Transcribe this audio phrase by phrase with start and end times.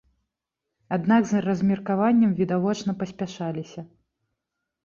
[0.97, 3.81] Аднак з размеркаваннем відавочна паспяшаліся.